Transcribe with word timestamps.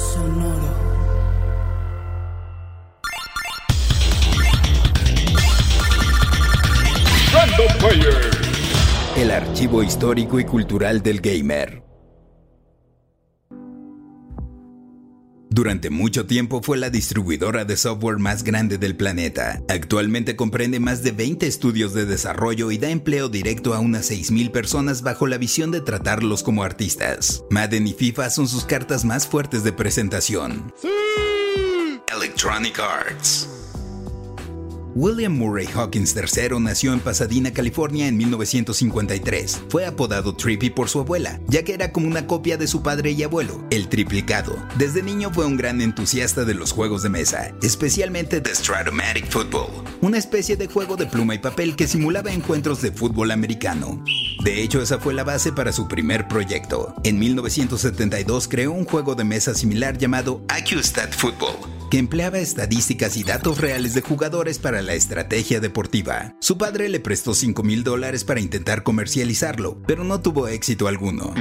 Sonoro. 0.00 0.90
El 9.16 9.30
archivo 9.30 9.82
histórico 9.82 10.40
y 10.40 10.44
cultural 10.44 11.02
del 11.02 11.20
gamer. 11.20 11.89
Durante 15.52 15.90
mucho 15.90 16.26
tiempo 16.26 16.62
fue 16.62 16.78
la 16.78 16.90
distribuidora 16.90 17.64
de 17.64 17.76
software 17.76 18.18
más 18.18 18.44
grande 18.44 18.78
del 18.78 18.96
planeta. 18.96 19.60
Actualmente 19.68 20.36
comprende 20.36 20.78
más 20.78 21.02
de 21.02 21.10
20 21.10 21.44
estudios 21.48 21.92
de 21.92 22.06
desarrollo 22.06 22.70
y 22.70 22.78
da 22.78 22.88
empleo 22.88 23.28
directo 23.28 23.74
a 23.74 23.80
unas 23.80 24.12
6.000 24.12 24.52
personas 24.52 25.02
bajo 25.02 25.26
la 25.26 25.38
visión 25.38 25.72
de 25.72 25.80
tratarlos 25.80 26.44
como 26.44 26.62
artistas. 26.62 27.42
Madden 27.50 27.88
y 27.88 27.94
FIFA 27.94 28.30
son 28.30 28.46
sus 28.46 28.64
cartas 28.64 29.04
más 29.04 29.26
fuertes 29.26 29.64
de 29.64 29.72
presentación. 29.72 30.72
Electronic 32.14 32.78
Arts. 32.78 33.49
William 34.94 35.36
Murray 35.36 35.68
Hawkins 35.74 36.16
III 36.16 36.58
nació 36.60 36.92
en 36.92 37.00
Pasadena, 37.00 37.52
California 37.52 38.08
en 38.08 38.16
1953. 38.16 39.62
Fue 39.68 39.86
apodado 39.86 40.34
Trippy 40.34 40.70
por 40.70 40.88
su 40.88 41.00
abuela, 41.00 41.40
ya 41.46 41.62
que 41.62 41.74
era 41.74 41.92
como 41.92 42.08
una 42.08 42.26
copia 42.26 42.56
de 42.56 42.66
su 42.66 42.82
padre 42.82 43.12
y 43.12 43.22
abuelo, 43.22 43.64
el 43.70 43.88
triplicado. 43.88 44.56
Desde 44.76 45.02
niño 45.02 45.30
fue 45.32 45.46
un 45.46 45.56
gran 45.56 45.80
entusiasta 45.80 46.44
de 46.44 46.54
los 46.54 46.72
juegos 46.72 47.02
de 47.02 47.08
mesa, 47.08 47.54
especialmente 47.62 48.40
de 48.40 48.54
Stratomatic 48.54 49.30
Football, 49.30 49.70
una 50.00 50.18
especie 50.18 50.56
de 50.56 50.66
juego 50.66 50.96
de 50.96 51.06
pluma 51.06 51.34
y 51.34 51.38
papel 51.38 51.76
que 51.76 51.86
simulaba 51.86 52.32
encuentros 52.32 52.82
de 52.82 52.90
fútbol 52.90 53.30
americano. 53.30 54.02
De 54.42 54.62
hecho, 54.62 54.82
esa 54.82 54.98
fue 54.98 55.14
la 55.14 55.24
base 55.24 55.52
para 55.52 55.72
su 55.72 55.86
primer 55.86 56.26
proyecto. 56.26 56.94
En 57.04 57.18
1972 57.18 58.48
creó 58.48 58.72
un 58.72 58.86
juego 58.86 59.14
de 59.14 59.24
mesa 59.24 59.54
similar 59.54 59.98
llamado 59.98 60.42
AccuStat 60.48 61.12
Football 61.12 61.79
que 61.90 61.98
empleaba 61.98 62.38
estadísticas 62.38 63.16
y 63.16 63.24
datos 63.24 63.58
reales 63.58 63.94
de 63.94 64.00
jugadores 64.00 64.58
para 64.58 64.80
la 64.80 64.94
estrategia 64.94 65.60
deportiva. 65.60 66.36
Su 66.40 66.56
padre 66.56 66.88
le 66.88 67.00
prestó 67.00 67.34
5 67.34 67.62
mil 67.64 67.82
dólares 67.82 68.24
para 68.24 68.40
intentar 68.40 68.84
comercializarlo, 68.84 69.76
pero 69.86 70.04
no 70.04 70.20
tuvo 70.20 70.46
éxito 70.48 70.86
alguno. 70.86 71.34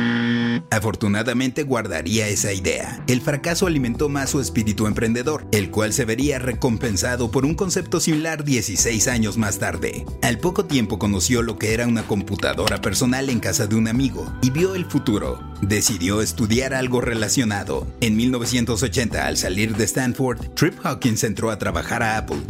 Afortunadamente 0.72 1.64
guardaría 1.64 2.27
esa 2.27 2.52
idea. 2.52 3.03
El 3.08 3.22
fracaso 3.22 3.67
alimentó 3.67 4.09
más 4.09 4.31
su 4.31 4.42
espíritu 4.42 4.88
emprendedor, 4.88 5.47
el 5.52 5.70
cual 5.70 5.94
se 5.94 6.05
vería 6.05 6.39
recompensado 6.39 7.31
por 7.31 7.45
un 7.45 7.55
concepto 7.55 8.00
similar 8.00 8.44
16 8.44 9.08
años 9.08 9.38
más 9.38 9.59
tarde. 9.59 10.05
Al 10.22 10.39
poco 10.39 10.66
tiempo 10.66 11.00
conoció 11.00 11.44
lo 11.44 11.58
que 11.58 11.73
era 11.73 11.88
una 11.88 12.03
computadora 12.03 12.81
personal 12.81 13.30
en 13.30 13.39
casa 13.39 13.67
de 13.67 13.75
un 13.75 13.88
amigo 13.88 14.31
y 14.42 14.50
vio 14.50 14.75
el 14.75 14.86
futuro. 14.86 15.39
Decidió 15.61 16.22
estudiar 16.22 16.73
algo 16.73 17.02
relacionado. 17.02 17.88
En 18.02 18.16
1980, 18.16 19.27
al 19.27 19.38
salir 19.38 19.75
de 19.75 19.83
Stanford, 19.83 20.38
Trip 20.55 20.75
Hawkins 20.83 21.23
entró 21.23 21.52
a 21.52 21.58
trabajar 21.58 22.03
a 22.03 22.17
Apple 22.17 22.41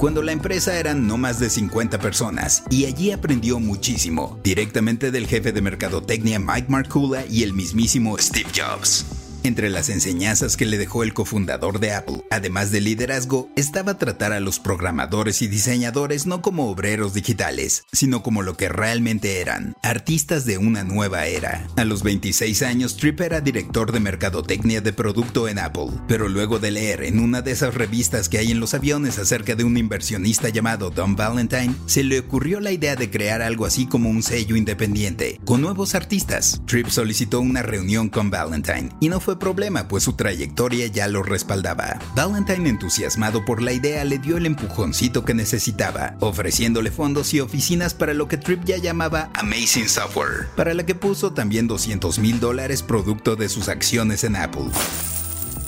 cuando 0.00 0.22
la 0.22 0.32
empresa 0.32 0.78
eran 0.78 1.06
no 1.06 1.18
más 1.18 1.38
de 1.38 1.50
50 1.50 1.98
personas 1.98 2.62
y 2.70 2.86
allí 2.86 3.10
aprendió 3.10 3.60
muchísimo, 3.60 4.40
directamente 4.42 5.10
del 5.10 5.26
jefe 5.26 5.52
de 5.52 5.60
mercadotecnia 5.60 6.38
Mike 6.40 6.68
Markula 6.70 7.26
y 7.26 7.42
el 7.42 7.52
mismísimo 7.52 8.16
Steve 8.16 8.48
Jobs. 8.56 9.19
Entre 9.42 9.70
las 9.70 9.88
enseñanzas 9.88 10.58
que 10.58 10.66
le 10.66 10.76
dejó 10.76 11.02
el 11.02 11.14
cofundador 11.14 11.80
de 11.80 11.94
Apple, 11.94 12.22
además 12.30 12.70
de 12.70 12.82
liderazgo, 12.82 13.48
estaba 13.56 13.96
tratar 13.96 14.32
a 14.32 14.40
los 14.40 14.58
programadores 14.58 15.40
y 15.40 15.48
diseñadores 15.48 16.26
no 16.26 16.42
como 16.42 16.70
obreros 16.70 17.14
digitales, 17.14 17.84
sino 17.90 18.22
como 18.22 18.42
lo 18.42 18.56
que 18.56 18.68
realmente 18.68 19.40
eran, 19.40 19.74
artistas 19.82 20.44
de 20.44 20.58
una 20.58 20.84
nueva 20.84 21.26
era. 21.26 21.66
A 21.76 21.84
los 21.84 22.02
26 22.02 22.62
años, 22.62 22.96
Tripp 22.96 23.20
era 23.22 23.40
director 23.40 23.92
de 23.92 24.00
mercadotecnia 24.00 24.82
de 24.82 24.92
producto 24.92 25.48
en 25.48 25.58
Apple, 25.58 25.88
pero 26.06 26.28
luego 26.28 26.58
de 26.58 26.72
leer 26.72 27.04
en 27.04 27.18
una 27.18 27.40
de 27.40 27.52
esas 27.52 27.74
revistas 27.74 28.28
que 28.28 28.38
hay 28.38 28.50
en 28.50 28.60
los 28.60 28.74
aviones 28.74 29.18
acerca 29.18 29.54
de 29.54 29.64
un 29.64 29.78
inversionista 29.78 30.50
llamado 30.50 30.90
Don 30.90 31.16
Valentine, 31.16 31.74
se 31.86 32.04
le 32.04 32.18
ocurrió 32.18 32.60
la 32.60 32.72
idea 32.72 32.94
de 32.94 33.10
crear 33.10 33.40
algo 33.40 33.64
así 33.64 33.86
como 33.86 34.10
un 34.10 34.22
sello 34.22 34.56
independiente, 34.56 35.40
con 35.46 35.62
nuevos 35.62 35.94
artistas. 35.94 36.60
Tripp 36.66 36.88
solicitó 36.88 37.40
una 37.40 37.62
reunión 37.62 38.10
con 38.10 38.30
Valentine, 38.30 38.90
y 39.00 39.08
no 39.08 39.18
fue 39.20 39.29
problema, 39.38 39.88
pues 39.88 40.04
su 40.04 40.14
trayectoria 40.14 40.86
ya 40.86 41.08
lo 41.08 41.22
respaldaba. 41.22 41.98
Valentine, 42.14 42.68
entusiasmado 42.68 43.44
por 43.44 43.62
la 43.62 43.72
idea, 43.72 44.04
le 44.04 44.18
dio 44.18 44.36
el 44.36 44.46
empujoncito 44.46 45.24
que 45.24 45.34
necesitaba, 45.34 46.16
ofreciéndole 46.20 46.90
fondos 46.90 47.32
y 47.34 47.40
oficinas 47.40 47.94
para 47.94 48.14
lo 48.14 48.28
que 48.28 48.36
Tripp 48.36 48.64
ya 48.64 48.76
llamaba 48.76 49.30
Amazing 49.34 49.88
Software, 49.88 50.48
para 50.56 50.74
la 50.74 50.84
que 50.84 50.94
puso 50.94 51.32
también 51.32 51.66
200 51.66 52.18
mil 52.18 52.40
dólares 52.40 52.82
producto 52.82 53.36
de 53.36 53.48
sus 53.48 53.68
acciones 53.68 54.24
en 54.24 54.36
Apple. 54.36 54.70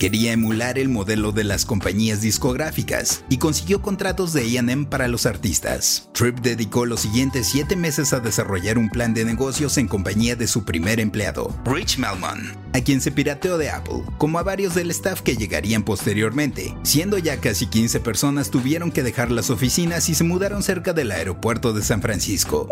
Quería 0.03 0.33
emular 0.33 0.81
el 0.81 0.89
modelo 0.89 1.31
de 1.31 1.45
las 1.45 1.65
compañías 1.65 2.21
discográficas 2.21 3.23
y 3.29 3.37
consiguió 3.37 3.83
contratos 3.83 4.33
de 4.33 4.59
AM 4.59 4.87
para 4.87 5.07
los 5.07 5.27
artistas. 5.27 6.09
Tripp 6.13 6.41
dedicó 6.41 6.87
los 6.87 7.03
siguientes 7.03 7.47
siete 7.47 7.77
meses 7.77 8.13
a 8.13 8.19
desarrollar 8.19 8.79
un 8.79 8.91
plan 8.91 9.15
de 9.15 9.25
negocios 9.25 9.79
en 9.79 9.87
compañía 9.87 10.35
de 10.35 10.49
su 10.49 10.65
primer 10.65 10.99
empleado, 10.99 11.57
Rich 11.65 11.99
Melman, 11.99 12.53
a 12.73 12.81
quien 12.81 13.01
se 13.01 13.13
pirateó 13.13 13.59
de 13.59 13.71
Apple, 13.71 14.03
como 14.19 14.41
a 14.41 14.43
varios 14.43 14.75
del 14.75 14.91
staff 14.91 15.21
que 15.21 15.37
llegarían 15.37 15.85
posteriormente. 15.85 16.75
Siendo 16.83 17.17
ya 17.19 17.37
casi 17.37 17.67
15 17.67 18.01
personas, 18.01 18.51
tuvieron 18.51 18.91
que 18.91 19.05
dejar 19.05 19.31
las 19.31 19.51
oficinas 19.51 20.09
y 20.09 20.17
se 20.17 20.25
mudaron 20.25 20.65
cerca 20.65 20.93
del 20.93 21.13
aeropuerto 21.13 21.73
de 21.73 21.85
San 21.85 22.03
Francisco. 22.03 22.69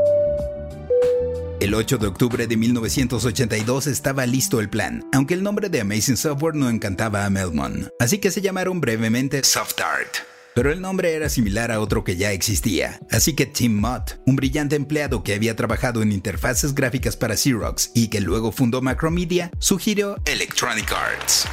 El 1.61 1.75
8 1.75 1.99
de 1.99 2.07
octubre 2.07 2.47
de 2.47 2.57
1982 2.57 3.87
estaba 3.87 4.25
listo 4.25 4.61
el 4.61 4.71
plan, 4.71 5.05
aunque 5.21 5.35
el 5.35 5.43
nombre 5.43 5.69
de 5.69 5.83
Amazing 5.83 6.17
Software 6.17 6.55
no 6.55 6.71
encantaba 6.71 7.27
a 7.27 7.29
Melmon, 7.29 7.93
así 7.99 8.17
que 8.17 8.31
se 8.31 8.41
llamaron 8.41 8.81
brevemente 8.81 9.45
SoftArt. 9.45 10.17
Pero 10.55 10.73
el 10.73 10.81
nombre 10.81 11.13
era 11.13 11.29
similar 11.29 11.71
a 11.71 11.81
otro 11.81 12.05
que 12.05 12.17
ya 12.17 12.33
existía, 12.33 12.99
así 13.11 13.35
que 13.35 13.45
Tim 13.45 13.79
Mott, 13.79 14.19
un 14.25 14.37
brillante 14.37 14.77
empleado 14.77 15.23
que 15.23 15.35
había 15.35 15.55
trabajado 15.57 16.01
en 16.01 16.13
interfaces 16.13 16.75
gráficas 16.75 17.19
para 17.19 17.37
Xerox 17.37 17.91
y 17.95 18.09
que 18.09 18.23
luego 18.23 18.51
fundó 18.51 18.81
Macromedia, 18.81 19.51
sugirió 19.59 20.17
Electronic 20.25 20.91
Arts. 20.91 21.47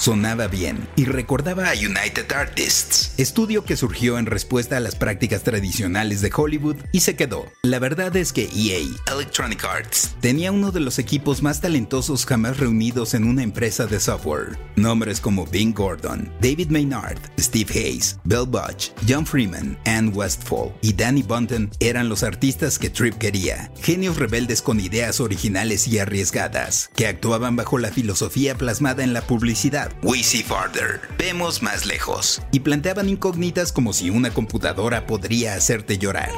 Sonaba 0.00 0.46
bien 0.46 0.88
y 0.96 1.04
recordaba 1.04 1.68
a 1.68 1.74
United 1.74 2.32
Artists, 2.32 3.12
estudio 3.18 3.66
que 3.66 3.76
surgió 3.76 4.16
en 4.16 4.24
respuesta 4.24 4.78
a 4.78 4.80
las 4.80 4.94
prácticas 4.96 5.42
tradicionales 5.42 6.22
de 6.22 6.32
Hollywood 6.34 6.76
y 6.90 7.00
se 7.00 7.16
quedó. 7.16 7.44
La 7.62 7.78
verdad 7.78 8.16
es 8.16 8.32
que 8.32 8.44
EA, 8.44 8.78
Electronic 9.12 9.62
Arts, 9.62 10.16
tenía 10.22 10.52
uno 10.52 10.72
de 10.72 10.80
los 10.80 10.98
equipos 10.98 11.42
más 11.42 11.60
talentosos 11.60 12.24
jamás 12.24 12.56
reunidos 12.56 13.12
en 13.12 13.24
una 13.24 13.42
empresa 13.42 13.86
de 13.86 14.00
software. 14.00 14.58
Nombres 14.74 15.20
como 15.20 15.44
Bing 15.46 15.74
Gordon, 15.74 16.32
David 16.40 16.70
Maynard, 16.70 17.20
Steve 17.38 17.70
Hayes, 17.74 18.18
Bill 18.24 18.46
Butch, 18.46 18.92
John 19.06 19.26
Freeman, 19.26 19.78
Ann 19.84 20.12
Westfall 20.14 20.72
y 20.80 20.94
Danny 20.94 21.22
Bunton 21.22 21.72
eran 21.78 22.08
los 22.08 22.22
artistas 22.22 22.78
que 22.78 22.88
Tripp 22.88 23.18
quería, 23.18 23.70
genios 23.82 24.16
rebeldes 24.16 24.62
con 24.62 24.80
ideas 24.80 25.20
originales 25.20 25.86
y 25.88 25.98
arriesgadas, 25.98 26.88
que 26.96 27.06
actuaban 27.06 27.54
bajo 27.54 27.76
la 27.76 27.90
filosofía 27.90 28.54
plasmada 28.54 29.04
en 29.04 29.12
la 29.12 29.20
publicidad 29.20 29.89
We 30.02 30.22
see 30.22 30.42
farther, 30.42 31.00
vemos 31.18 31.62
más 31.62 31.86
lejos, 31.86 32.40
y 32.52 32.60
planteaban 32.60 33.08
incógnitas 33.08 33.72
como 33.72 33.92
si 33.92 34.10
una 34.10 34.30
computadora 34.30 35.06
podría 35.06 35.54
hacerte 35.54 35.98
llorar. 35.98 36.30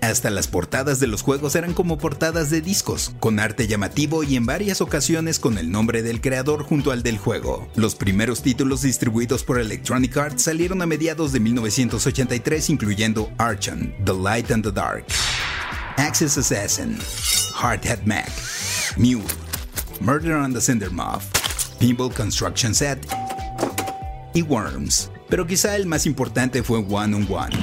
Hasta 0.00 0.30
las 0.30 0.46
portadas 0.46 1.00
de 1.00 1.06
los 1.06 1.22
juegos 1.22 1.54
eran 1.56 1.74
como 1.74 1.98
portadas 1.98 2.50
de 2.50 2.60
discos, 2.60 3.12
con 3.18 3.40
arte 3.40 3.66
llamativo 3.66 4.22
y 4.22 4.36
en 4.36 4.46
varias 4.46 4.80
ocasiones 4.80 5.38
con 5.38 5.58
el 5.58 5.70
nombre 5.70 6.02
del 6.02 6.20
creador 6.20 6.62
junto 6.62 6.92
al 6.92 7.02
del 7.02 7.18
juego. 7.18 7.68
Los 7.74 7.94
primeros 7.94 8.42
títulos 8.42 8.82
distribuidos 8.82 9.42
por 9.42 9.58
Electronic 9.58 10.16
Arts 10.16 10.42
salieron 10.44 10.82
a 10.82 10.86
mediados 10.86 11.32
de 11.32 11.40
1983 11.40 12.70
incluyendo 12.70 13.30
Archon, 13.38 13.94
The 14.04 14.14
Light 14.14 14.50
and 14.52 14.64
the 14.64 14.72
Dark, 14.72 15.04
Access 15.96 16.38
Assassin, 16.38 16.96
Hardhead 17.54 18.04
Mac, 18.04 18.30
Mule, 18.96 19.24
Murder 20.00 20.36
on 20.36 20.54
the 20.54 20.60
Cinder 20.60 20.90
Moth, 20.90 21.37
Pinball 21.78 22.12
Construction 22.12 22.74
Set 22.74 23.06
y 24.34 24.42
Worms, 24.42 25.10
pero 25.28 25.46
quizá 25.46 25.76
el 25.76 25.86
más 25.86 26.06
importante 26.06 26.62
fue 26.62 26.78
One 26.78 27.16
on 27.16 27.26
One. 27.30 27.56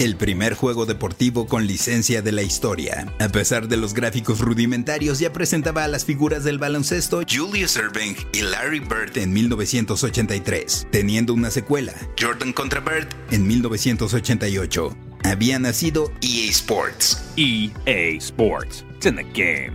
el 0.00 0.16
primer 0.16 0.54
juego 0.54 0.86
deportivo 0.86 1.46
con 1.46 1.66
licencia 1.66 2.20
de 2.20 2.32
la 2.32 2.42
historia. 2.42 3.06
A 3.20 3.28
pesar 3.28 3.68
de 3.68 3.76
los 3.76 3.94
gráficos 3.94 4.40
rudimentarios, 4.40 5.18
ya 5.18 5.32
presentaba 5.32 5.84
a 5.84 5.88
las 5.88 6.04
figuras 6.04 6.44
del 6.44 6.58
baloncesto 6.58 7.22
Julius 7.28 7.76
Erving 7.76 8.16
y 8.32 8.42
Larry 8.42 8.80
Bird 8.80 9.16
en 9.16 9.32
1983, 9.32 10.88
teniendo 10.90 11.32
una 11.32 11.50
secuela, 11.50 11.94
Jordan 12.20 12.52
contra 12.52 12.80
Bird, 12.80 13.08
en 13.30 13.46
1988 13.46 14.96
había 15.24 15.58
nacido 15.58 16.12
EA 16.20 16.50
Sports. 16.50 17.24
EA 17.36 18.16
Sports. 18.18 18.84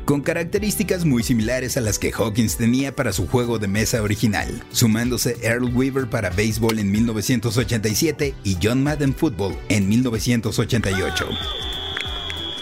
Con 0.05 0.21
características 0.21 1.05
muy 1.05 1.21
similares 1.21 1.77
a 1.77 1.81
las 1.81 1.99
que 1.99 2.11
Hawkins 2.11 2.57
tenía 2.57 2.95
para 2.95 3.13
su 3.13 3.27
juego 3.27 3.59
de 3.59 3.67
mesa 3.67 4.01
original, 4.01 4.63
sumándose 4.71 5.37
Earl 5.43 5.75
Weaver 5.75 6.09
para 6.09 6.31
béisbol 6.31 6.79
en 6.79 6.91
1987 6.91 8.33
y 8.43 8.57
John 8.61 8.81
Madden 8.81 9.13
Football 9.13 9.55
en 9.69 9.87
1988. 9.87 11.27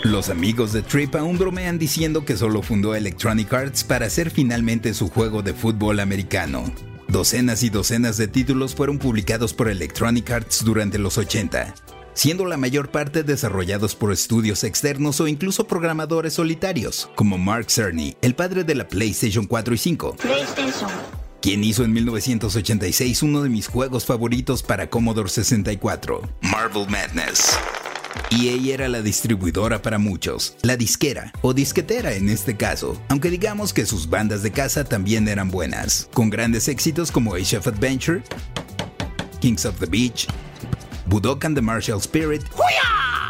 Los 0.04 0.30
amigos 0.30 0.74
de 0.74 0.82
Trip 0.82 1.16
aún 1.16 1.38
bromean 1.38 1.80
diciendo 1.80 2.26
que 2.26 2.36
solo 2.36 2.62
fundó 2.62 2.96
Electronic 2.96 3.54
Arts 3.54 3.86
para 3.86 4.08
hacer 4.08 4.30
finalmente 4.30 4.94
su 4.94 5.08
juego 5.08 5.42
de 5.42 5.54
fútbol 5.54 6.02
americano. 6.02 6.66
Docenas 7.08 7.64
y 7.64 7.70
docenas 7.70 8.18
de 8.18 8.28
títulos 8.28 8.76
fueron 8.76 9.00
publicados 9.00 9.54
por 9.54 9.70
Electronic 9.70 10.30
Arts 10.30 10.66
durante 10.66 10.98
los 10.98 11.18
80, 11.18 11.74
siendo 12.18 12.46
la 12.46 12.58
mayor 12.58 12.90
parte 12.90 13.22
desarrollados 13.22 13.96
por 13.96 14.12
estudios 14.12 14.64
externos 14.64 15.22
o 15.22 15.28
incluso 15.28 15.68
programadores 15.68 16.34
solitarios, 16.34 17.12
como 17.16 17.38
Mark 17.38 17.70
Cerny, 17.70 18.18
el 18.24 18.34
padre 18.34 18.64
de 18.64 18.74
la 18.74 18.88
PlayStation 18.88 19.46
4 19.46 19.76
y 19.76 19.78
5. 19.78 20.16
Quien 21.42 21.64
hizo 21.64 21.84
en 21.84 21.94
1986 21.94 23.22
uno 23.22 23.44
de 23.44 23.50
mis 23.50 23.68
juegos 23.68 24.06
favoritos 24.06 24.64
para 24.64 24.90
Commodore 24.90 25.30
64, 25.30 26.22
Marvel 26.42 26.88
Madness. 26.90 27.56
EA 28.32 28.74
era 28.74 28.88
la 28.88 29.04
distribuidora 29.04 29.84
para 29.84 30.00
muchos, 30.00 30.58
la 30.64 30.76
disquera 30.76 31.32
o 31.44 31.54
disquetera 31.54 32.14
en 32.14 32.30
este 32.30 32.58
caso, 32.58 33.00
aunque 33.10 33.30
digamos 33.30 33.74
que 33.74 33.86
sus 33.86 34.10
bandas 34.10 34.42
de 34.42 34.52
casa 34.52 34.84
también 34.84 35.28
eran 35.28 35.52
buenas, 35.52 36.10
con 36.16 36.32
grandes 36.32 36.68
éxitos 36.68 37.12
como 37.12 37.36
Age 37.36 37.58
of 37.58 37.68
Adventure, 37.68 38.24
Kings 39.40 39.66
of 39.66 39.80
the 39.80 39.86
Beach, 39.86 40.28
Budokan 41.08 41.56
the 41.56 41.62
Martial 41.62 42.00
Spirit 42.00 42.44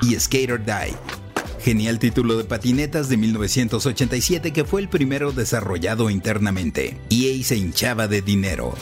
y 0.02 0.16
Skater 0.20 0.64
Die. 0.64 0.96
Genial 1.64 2.00
título 2.00 2.38
de 2.38 2.44
patinetas 2.44 3.10
de 3.10 3.18
1987 3.18 4.52
que 4.52 4.64
fue 4.66 4.82
el 4.82 4.90
primero 4.90 5.32
desarrollado 5.32 6.10
internamente. 6.10 7.00
EA 7.10 7.44
se 7.44 7.58
hinchaba 7.58 8.08
de 8.08 8.22
dinero. 8.22 8.74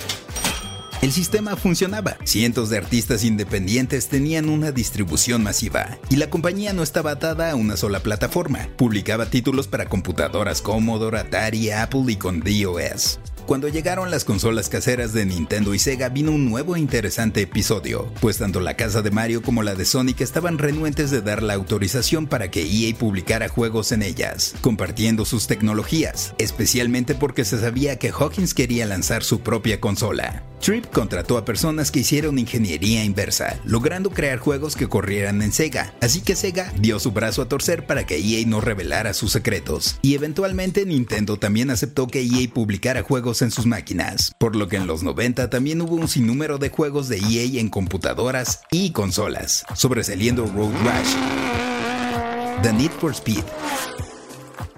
El 1.01 1.11
sistema 1.11 1.55
funcionaba. 1.55 2.17
Cientos 2.23 2.69
de 2.69 2.77
artistas 2.77 3.23
independientes 3.23 4.07
tenían 4.07 4.49
una 4.49 4.71
distribución 4.71 5.43
masiva 5.43 5.97
y 6.09 6.15
la 6.15 6.29
compañía 6.29 6.73
no 6.73 6.83
estaba 6.83 7.11
atada 7.11 7.51
a 7.51 7.55
una 7.55 7.77
sola 7.77 7.99
plataforma. 7.99 8.69
Publicaba 8.77 9.25
títulos 9.25 9.67
para 9.67 9.87
computadoras 9.87 10.61
Commodore, 10.61 11.19
Atari, 11.19 11.69
Apple 11.69 12.05
y 12.07 12.15
con 12.15 12.39
DOS. 12.39 13.19
Cuando 13.45 13.67
llegaron 13.67 14.09
las 14.09 14.25
consolas 14.25 14.69
caseras 14.69 15.13
de 15.13 15.23
Nintendo 15.23 15.75
y 15.75 15.79
Sega 15.79 16.09
vino 16.09 16.31
un 16.31 16.49
nuevo 16.49 16.75
e 16.75 16.79
interesante 16.79 17.41
episodio, 17.41 18.11
pues 18.19 18.39
tanto 18.39 18.59
la 18.59 18.75
casa 18.75 19.03
de 19.03 19.11
Mario 19.11 19.43
como 19.43 19.61
la 19.61 19.75
de 19.75 19.85
Sonic 19.85 20.21
estaban 20.21 20.57
renuentes 20.57 21.11
de 21.11 21.21
dar 21.21 21.43
la 21.43 21.53
autorización 21.53 22.25
para 22.25 22.49
que 22.49 22.63
EA 22.63 22.95
publicara 22.97 23.47
juegos 23.47 23.91
en 23.91 24.01
ellas, 24.01 24.55
compartiendo 24.61 25.25
sus 25.25 25.45
tecnologías, 25.45 26.33
especialmente 26.39 27.13
porque 27.13 27.45
se 27.45 27.59
sabía 27.59 27.99
que 27.99 28.09
Hawkins 28.09 28.55
quería 28.55 28.87
lanzar 28.87 29.23
su 29.23 29.41
propia 29.41 29.79
consola. 29.79 30.43
Trip 30.59 30.85
contrató 30.87 31.37
a 31.37 31.45
personas 31.45 31.91
que 31.91 31.99
hicieron 31.99 32.39
ingeniería 32.39 33.03
inversa, 33.03 33.59
logrando 33.65 34.09
crear 34.09 34.39
juegos 34.39 34.75
que 34.75 34.87
corrieran 34.87 35.43
en 35.43 35.51
Sega, 35.51 35.93
así 36.01 36.21
que 36.21 36.35
Sega 36.35 36.73
dio 36.79 36.97
su 36.97 37.11
brazo 37.11 37.43
a 37.43 37.47
torcer 37.47 37.85
para 37.85 38.07
que 38.07 38.17
EA 38.17 38.43
no 38.47 38.61
revelara 38.61 39.13
sus 39.13 39.31
secretos, 39.31 39.99
y 40.01 40.15
eventualmente 40.15 40.85
Nintendo 40.87 41.37
también 41.37 41.69
aceptó 41.69 42.07
que 42.07 42.23
EA 42.23 42.49
publicara 42.51 43.03
juegos 43.03 43.34
en 43.41 43.51
sus 43.51 43.65
máquinas, 43.65 44.33
por 44.37 44.55
lo 44.55 44.67
que 44.67 44.77
en 44.77 44.87
los 44.87 45.03
90 45.03 45.49
también 45.49 45.81
hubo 45.81 45.95
un 45.95 46.07
sinnúmero 46.07 46.57
de 46.57 46.69
juegos 46.69 47.07
de 47.09 47.17
EA 47.17 47.59
en 47.59 47.69
computadoras 47.69 48.61
y 48.71 48.91
consolas, 48.91 49.65
sobresaliendo 49.75 50.45
Road 50.45 50.73
Rash, 50.83 52.61
The 52.61 52.73
Need 52.73 52.91
for 52.91 53.11
Speed, 53.11 53.43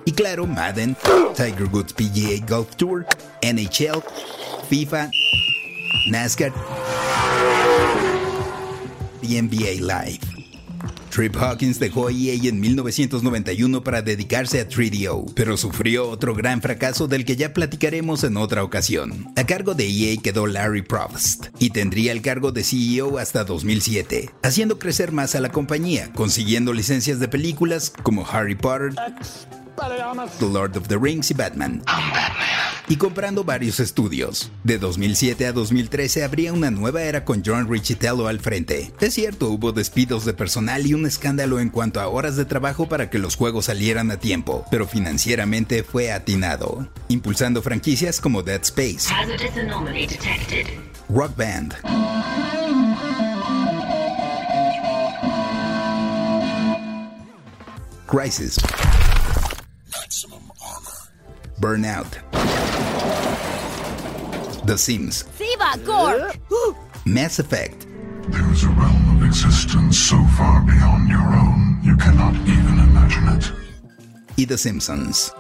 y 0.07 0.13
claro, 0.13 0.48
Madden, 0.48 0.95
Tiger 1.36 1.65
Woods 1.65 1.92
PGA 1.92 2.45
Golf 2.48 2.77
Tour, 2.77 3.06
NHL, 3.42 4.01
FIFA, 4.69 5.12
NASCAR 6.10 6.53
y 9.21 9.42
NBA 9.42 9.81
Live. 9.81 10.37
Trip 11.18 11.36
Hawkins 11.36 11.80
dejó 11.80 12.12
EA 12.12 12.36
en 12.44 12.60
1991 12.60 13.84
para 13.84 14.04
dedicarse 14.04 14.62
a 14.62 14.69
3DO, 14.69 15.34
pero 15.34 15.58
sufrió 15.58 16.08
otro 16.08 16.36
gran 16.36 16.62
fracaso 16.62 17.08
del 17.08 17.25
que 17.25 17.36
ya 17.36 17.54
platicaremos 17.54 18.24
en 18.24 18.38
otra 18.38 18.64
ocasión. 18.64 19.34
A 19.36 19.44
cargo 19.48 19.74
de 19.74 19.88
EA 19.88 20.18
quedó 20.22 20.46
Larry 20.46 20.84
Provost, 20.84 21.48
y 21.58 21.72
tendría 21.72 22.12
el 22.12 22.22
cargo 22.22 22.52
de 22.52 22.64
CEO 22.64 23.18
hasta 23.18 23.46
2007, 23.46 24.30
haciendo 24.44 24.78
crecer 24.78 25.12
más 25.12 25.34
a 25.34 25.40
la 25.40 25.50
compañía, 25.50 26.14
consiguiendo 26.14 26.72
licencias 26.72 27.20
de 27.20 27.28
películas 27.28 27.92
como 28.04 28.24
Harry 28.30 28.54
Potter, 28.54 28.94
The 29.77 30.45
Lord 30.47 30.75
of 30.75 30.88
the 30.88 30.97
Rings 30.97 31.29
y 31.29 31.35
Batman. 31.35 31.83
Y 32.88 32.95
comprando 32.95 33.44
varios 33.44 33.79
estudios. 33.79 34.50
De 34.63 34.79
2007 34.79 35.45
a 35.45 35.51
2013 35.51 36.24
habría 36.24 36.51
una 36.51 36.71
nueva 36.71 37.03
era 37.03 37.24
con 37.24 37.44
John 37.45 37.69
Riccitello 37.69 38.27
al 38.27 38.39
frente. 38.39 38.91
Es 39.00 39.13
cierto, 39.13 39.50
hubo 39.50 39.74
despidos 39.74 40.25
de 40.25 40.33
personal 40.33 40.88
y 40.88 40.95
un 40.95 41.06
escándalo 41.06 41.59
en 41.59 41.69
cuanto 41.69 42.01
a 42.01 42.07
horas 42.07 42.35
de 42.38 42.45
trabajo 42.45 42.89
para 42.89 43.12
que 43.12 43.19
los 43.19 43.35
juegos 43.35 43.65
salieran 43.65 44.09
a 44.09 44.18
tiempo, 44.18 44.65
pero 44.71 44.88
financieramente 44.88 45.83
fue 45.83 46.12
atinado, 46.12 46.88
impulsando 47.07 47.62
franquicias 47.62 48.19
como 48.19 48.41
Dead 48.41 48.62
Space, 48.63 49.13
Rock 51.09 51.38
Band, 51.38 51.75
Crisis, 58.07 58.57
Burnout, 61.68 62.08
The 64.66 64.78
Sims, 64.78 65.25
¡Siva, 65.38 65.78
Gork! 65.84 66.40
Mass 67.06 67.40
Effect, 67.40 67.86
There 68.30 68.50
is 68.54 68.64
a 68.64 68.69
realm 68.69 69.18
of 69.18 69.28
existence 69.28 69.98
so 70.00 70.16
far 70.38 70.62
beyond 70.62 71.10
your 71.10 71.19
own, 71.19 71.78
you 71.84 71.98
cannot 71.98 72.36
even 72.48 72.80
imagine 72.80 73.28
it. 73.36 73.51
y 74.38 74.46
The 74.46 74.58
Simpsons. 74.58 75.34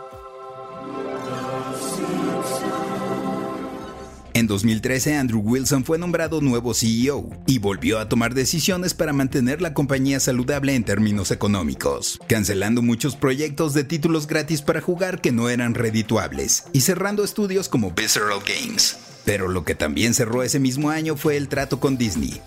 En 4.37 4.45
2013, 4.45 5.15
Andrew 5.15 5.41
Wilson 5.41 5.83
fue 5.83 5.97
nombrado 5.97 6.41
nuevo 6.41 6.75
CEO 6.75 7.27
y 7.47 7.57
volvió 7.57 7.97
a 7.97 8.07
tomar 8.07 8.35
decisiones 8.35 8.93
para 8.93 9.11
mantener 9.11 9.63
la 9.63 9.73
compañía 9.73 10.19
saludable 10.19 10.75
en 10.75 10.83
términos 10.83 11.31
económicos, 11.31 12.19
cancelando 12.27 12.83
muchos 12.83 13.15
proyectos 13.15 13.73
de 13.73 13.83
títulos 13.83 14.27
gratis 14.27 14.61
para 14.61 14.79
jugar 14.79 15.21
que 15.21 15.31
no 15.31 15.49
eran 15.49 15.73
redituables 15.73 16.65
y 16.71 16.81
cerrando 16.81 17.23
estudios 17.23 17.67
como 17.67 17.89
Visceral 17.89 18.41
Games. 18.45 18.99
Pero 19.25 19.47
lo 19.47 19.65
que 19.65 19.73
también 19.73 20.13
cerró 20.13 20.43
ese 20.43 20.59
mismo 20.59 20.91
año 20.91 21.17
fue 21.17 21.35
el 21.35 21.47
trato 21.47 21.79
con 21.79 21.97
Disney, 21.97 22.39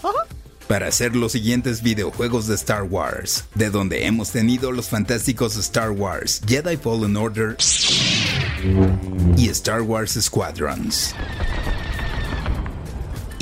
para 0.68 0.86
hacer 0.86 1.16
los 1.16 1.32
siguientes 1.32 1.82
videojuegos 1.82 2.46
de 2.46 2.54
Star 2.54 2.84
Wars, 2.84 3.46
de 3.56 3.68
donde 3.68 4.06
hemos 4.06 4.30
tenido 4.30 4.70
los 4.70 4.88
fantásticos 4.88 5.56
Star 5.56 5.90
Wars, 5.90 6.40
Jedi 6.46 6.76
Fallen 6.76 7.16
Order 7.16 7.56
y 9.36 9.48
Star 9.48 9.82
Wars 9.82 10.16
Squadrons. 10.20 11.16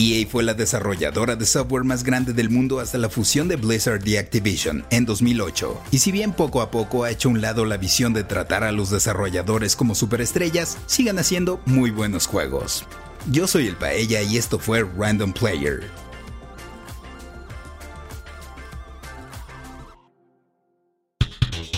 EA 0.00 0.26
fue 0.30 0.44
la 0.44 0.54
desarrolladora 0.54 1.34
de 1.34 1.44
software 1.44 1.82
más 1.82 2.04
grande 2.04 2.32
del 2.32 2.50
mundo 2.50 2.78
hasta 2.78 2.98
la 2.98 3.08
fusión 3.08 3.48
de 3.48 3.56
Blizzard 3.56 4.06
y 4.06 4.16
Activision 4.16 4.84
en 4.90 5.04
2008, 5.04 5.80
y 5.90 5.98
si 5.98 6.12
bien 6.12 6.32
poco 6.32 6.62
a 6.62 6.70
poco 6.70 7.02
ha 7.02 7.10
hecho 7.10 7.28
un 7.28 7.40
lado 7.40 7.64
la 7.64 7.78
visión 7.78 8.12
de 8.12 8.22
tratar 8.22 8.62
a 8.62 8.70
los 8.70 8.90
desarrolladores 8.90 9.74
como 9.74 9.96
superestrellas, 9.96 10.78
siguen 10.86 11.18
haciendo 11.18 11.60
muy 11.66 11.90
buenos 11.90 12.28
juegos. 12.28 12.84
Yo 13.30 13.48
soy 13.48 13.66
el 13.66 13.76
Paella 13.76 14.22
y 14.22 14.36
esto 14.36 14.60
fue 14.60 14.84
Random 14.96 15.32
Player. 15.32 16.07